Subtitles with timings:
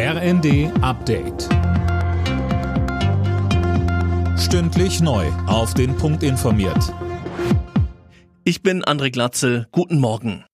[0.00, 1.48] RND Update.
[4.38, 5.26] Stündlich neu.
[5.48, 6.94] Auf den Punkt informiert.
[8.44, 9.66] Ich bin André Glatzel.
[9.72, 10.44] Guten Morgen.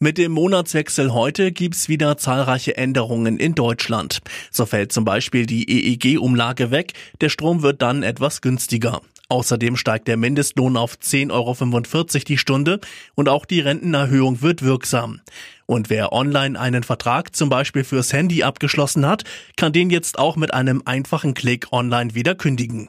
[0.00, 4.20] Mit dem Monatswechsel heute gibt's wieder zahlreiche Änderungen in Deutschland.
[4.50, 6.92] So fällt zum Beispiel die EEG-Umlage weg,
[7.22, 9.00] der Strom wird dann etwas günstiger.
[9.30, 12.80] Außerdem steigt der Mindestlohn auf 10,45 Euro die Stunde
[13.14, 15.20] und auch die Rentenerhöhung wird wirksam.
[15.66, 19.24] Und wer online einen Vertrag zum Beispiel fürs Handy abgeschlossen hat,
[19.58, 22.88] kann den jetzt auch mit einem einfachen Klick online wieder kündigen.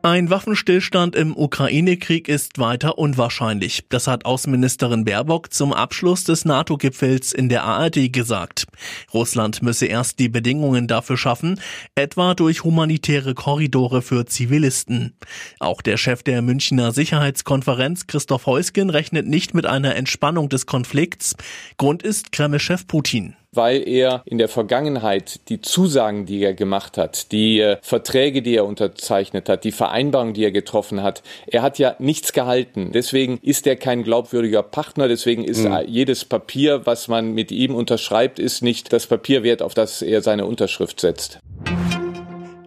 [0.00, 3.86] Ein Waffenstillstand im Ukraine-Krieg ist weiter unwahrscheinlich.
[3.88, 8.65] Das hat Außenministerin Baerbock zum Abschluss des NATO-Gipfels in der ARD gesagt.
[9.12, 11.60] Russland müsse erst die Bedingungen dafür schaffen,
[11.94, 15.14] etwa durch humanitäre Korridore für Zivilisten.
[15.58, 21.36] Auch der Chef der Münchner Sicherheitskonferenz Christoph Heusgen rechnet nicht mit einer Entspannung des Konflikts.
[21.76, 27.32] Grund ist Kreml-Chef Putin weil er in der Vergangenheit die Zusagen, die er gemacht hat,
[27.32, 31.78] die äh, Verträge, die er unterzeichnet hat, die Vereinbarungen, die er getroffen hat, er hat
[31.78, 32.90] ja nichts gehalten.
[32.92, 35.08] Deswegen ist er kein glaubwürdiger Partner.
[35.08, 35.80] Deswegen ist mhm.
[35.86, 40.22] jedes Papier, was man mit ihm unterschreibt, ist nicht das Papier wert, auf das er
[40.22, 41.40] seine Unterschrift setzt.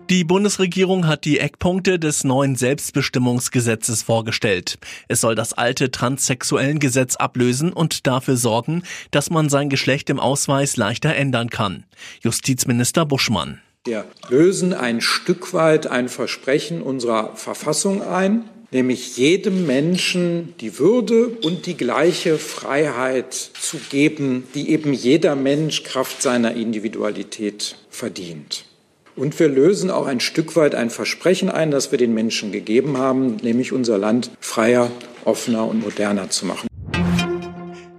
[0.10, 4.80] Die Bundesregierung hat die Eckpunkte des neuen Selbstbestimmungsgesetzes vorgestellt.
[5.08, 10.20] Es soll das alte transsexuellen Gesetz ablösen und dafür sorgen, dass man sein Geschlecht im
[10.20, 11.84] Ausweis leichter ändern kann.
[12.22, 13.62] Justizminister Buschmann.
[13.86, 21.28] Wir lösen ein Stück weit ein Versprechen unserer Verfassung ein, nämlich jedem Menschen die Würde
[21.28, 28.66] und die gleiche Freiheit zu geben, die eben jeder Mensch Kraft seiner Individualität verdient.
[29.20, 32.98] Und wir lösen auch ein Stück weit ein Versprechen ein, das wir den Menschen gegeben
[32.98, 34.90] haben, nämlich unser Land freier,
[35.26, 36.70] offener und moderner zu machen.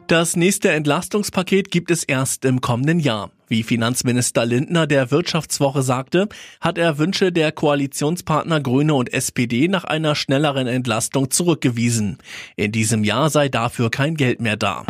[0.07, 3.31] Das nächste Entlastungspaket gibt es erst im kommenden Jahr.
[3.49, 9.85] Wie Finanzminister Lindner der Wirtschaftswoche sagte, hat er Wünsche der Koalitionspartner Grüne und SPD nach
[9.85, 12.17] einer schnelleren Entlastung zurückgewiesen.
[12.57, 14.87] In diesem Jahr sei dafür kein Geld mehr da.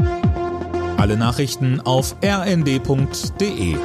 [0.96, 3.76] Alle Nachrichten auf rnd.de